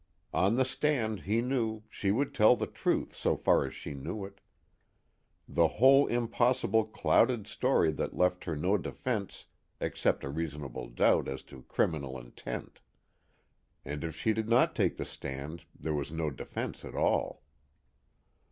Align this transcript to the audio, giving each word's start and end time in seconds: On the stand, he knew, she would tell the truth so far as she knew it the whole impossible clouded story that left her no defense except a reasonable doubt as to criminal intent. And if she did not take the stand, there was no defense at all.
On 0.33 0.55
the 0.55 0.65
stand, 0.65 1.19
he 1.19 1.43
knew, 1.43 1.83
she 1.87 2.09
would 2.09 2.33
tell 2.33 2.55
the 2.55 2.65
truth 2.65 3.13
so 3.13 3.37
far 3.37 3.67
as 3.67 3.75
she 3.75 3.93
knew 3.93 4.25
it 4.25 4.41
the 5.47 5.67
whole 5.77 6.07
impossible 6.07 6.87
clouded 6.87 7.45
story 7.45 7.91
that 7.91 8.15
left 8.17 8.45
her 8.45 8.55
no 8.55 8.79
defense 8.79 9.45
except 9.79 10.23
a 10.23 10.29
reasonable 10.29 10.89
doubt 10.89 11.27
as 11.27 11.43
to 11.43 11.61
criminal 11.67 12.17
intent. 12.19 12.79
And 13.85 14.03
if 14.03 14.15
she 14.15 14.33
did 14.33 14.49
not 14.49 14.75
take 14.75 14.97
the 14.97 15.05
stand, 15.05 15.65
there 15.79 15.93
was 15.93 16.11
no 16.11 16.31
defense 16.31 16.83
at 16.83 16.95
all. 16.95 17.43